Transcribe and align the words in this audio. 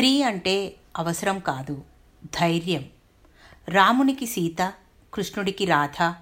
స్త్రీ 0.00 0.22
అంటే 0.22 0.76
అవసరం 0.98 1.38
కాదు 1.38 1.82
ధైర్యం. 2.24 2.84
రామునికి 3.68 4.26
సీత 4.26 4.72
కృష్ణుడికి 5.14 5.64
రాధ 5.64 6.14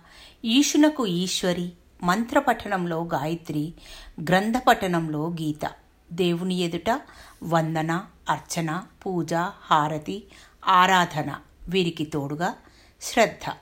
ఈశునకు 0.45 1.07
ఈశ్వరి 1.07 1.73
మంత్రపఠనంలో 2.03 3.05
గాయత్రి 3.05 3.73
గ్రంథపఠనంలో 4.21 5.29
గీత. 5.29 5.71
దేవుని 6.13 6.55
ఎదుట 6.55 7.01
వందన 7.43 8.05
అర్చన 8.29 8.83
పూజ 9.07 9.35
హారతి 9.61 10.25
ఆరాధన. 10.67 11.37
వీరికి 11.69 12.05
తోడుగా 12.05 12.55
శ్రద్ధ. 13.03 13.53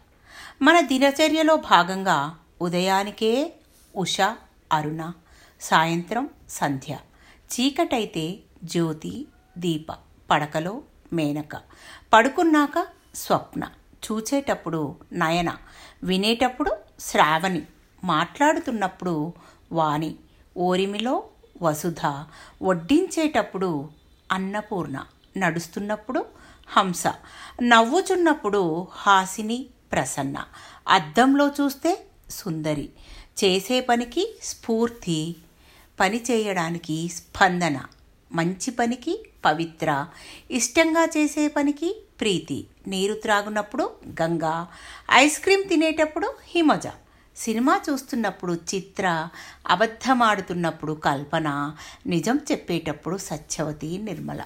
మన 0.62 0.80
దినచర్యలో 0.80 1.56
భాగంగా 1.56 2.38
ఉదయానికే 2.62 3.52
ఉష 3.96 4.20
అరుణ 4.72 5.12
సాయంత్రం 5.60 6.28
సంధ్య. 6.48 6.98
చీకటైతే 7.52 8.38
జ్యోతి 8.64 9.26
దీప. 9.58 10.05
పడకలో 10.30 10.82
మేనక. 11.12 11.56
పడుకున్నాక 12.12 12.86
స్వప్న. 13.14 13.64
చూచేటప్పుడు 14.04 14.96
నయన. 15.12 15.56
వినేటప్పుడు 16.02 16.76
శ్రావణి. 17.00 17.62
మాట్లాడుతున్నప్పుడు 18.04 19.32
వాణి. 19.72 20.14
ఓరిమిలో 20.56 21.24
వసుధ. 21.62 22.24
వడ్డించేటప్పుడు 22.62 23.90
అన్నపూర్ణ. 24.32 25.04
నడుస్తున్నప్పుడు 25.36 26.26
హంస. 26.68 27.06
నవ్వుచున్నప్పుడు 27.62 28.88
హాసిని 28.92 29.66
ప్రసన్న. 29.92 30.44
అద్దంలో 30.88 31.48
చూస్తే 31.48 32.06
సుందరి. 32.30 32.90
చేసే 33.44 33.80
పనికి 33.80 34.34
స్ఫూర్తి. 34.42 35.36
పని 36.00 36.22
చేయడానికి 36.30 37.08
స్పందన. 37.08 37.80
మంచి 38.32 38.70
పనికి 38.70 39.24
పవిత్ర. 39.44 40.06
ఇష్టంగా 40.50 41.04
చేసే 41.04 41.48
పనికి 41.48 42.02
ప్రీతి. 42.20 42.66
నీరు 42.86 43.14
త్రాగునప్పుడు 43.14 43.90
గంగా. 44.22 44.68
ఐస్ 45.12 45.40
క్రీమ్ 45.40 45.68
తినేటప్పుడు 45.68 46.34
హిమజ. 46.44 46.86
సినిమా 47.36 47.80
చూస్తున్నప్పుడు 47.90 48.52
చిత్ర. 48.52 49.28
అబద్ధమాడుతున్నప్పుడు 49.66 50.92
కల్పన. 50.92 51.76
నిజం 52.06 52.40
చెప్పేటప్పుడు 52.52 53.16
సత్యవతి 53.16 53.98
నిర్మల. 53.98 54.44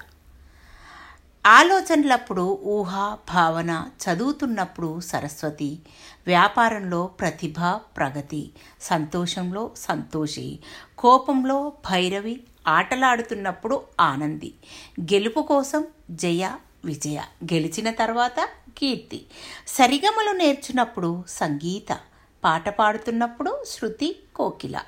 ఆలోచనలప్పుడు 1.47 2.61
ఊహ 2.62 3.14
భావన 3.14 3.91
చదువుతున్నప్పుడు 4.03 5.01
సరస్వతి. 5.01 5.78
వ్యాపారంలో 6.27 7.06
ప్రతిభ 7.06 7.61
ప్రగతి. 7.97 8.51
సంతోషంలో 8.81 9.70
సంతోషి. 9.77 10.58
కోపంలో 10.98 11.73
భైరవి 11.91 12.41
ఆటలాడుతున్నప్పుడు 12.69 13.83
ఆనంది. 14.00 14.55
గెలుపు 15.00 15.41
కోసం 15.41 15.84
జయ 16.11 16.50
విజయ. 16.84 17.22
గెలిచిన 17.44 17.91
తర్వాత 17.91 18.48
కీర్తి. 18.78 19.27
సరిగమలు 19.69 20.36
నేర్చినప్పుడు 20.36 21.25
సంగీత. 21.28 21.98
పాట 22.44 22.69
పాడుతున్నప్పుడు 22.69 23.64
శృతి 23.69 24.22
కోకిల. 24.36 24.78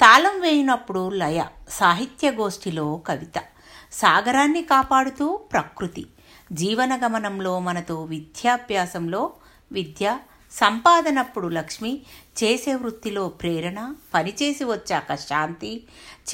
తాళం 0.00 0.40
వేయినప్పుడు 0.40 1.08
లయ. 1.08 1.44
సాహిత్య 1.68 2.30
గోష్ఠిలో 2.30 3.02
కవిత. 3.06 3.44
సాగరాన్ని 3.92 4.62
కాపాడుతూ 4.62 5.36
ప్రకృతి. 5.36 6.06
జీవన 6.52 6.96
గమనంలో 6.96 7.60
మనతో 7.60 8.04
విద్యాభ్యాసంలో 8.04 9.32
విద్య 9.72 10.18
సంపాదనప్పుడు 10.52 11.48
లక్ష్మి 11.48 12.02
చేసే 12.42 12.74
వృత్తిలో 12.74 13.28
ప్రేరణ 13.28 13.94
పనిచేసి 14.14 14.64
వచ్చాక 14.64 15.14
శాంతి 15.14 15.84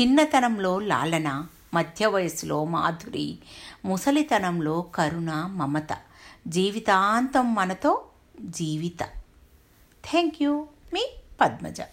చిన్నతనంలో 0.00 0.78
లాలన 0.78 1.46
మధ్య 1.74 2.06
వయస్సులో 2.06 2.64
మాధురి 2.64 3.38
ముసలితనంలో 3.84 4.80
కరుణ 4.80 5.30
మమత 5.32 5.98
జీవితాంతం 6.48 7.54
మనతో 7.54 8.04
జీవిత. 8.40 9.04
థ్యాంక్ 10.10 10.42
యూ 10.42 10.66
మీ 10.92 11.06
పద్మజ. 11.40 11.80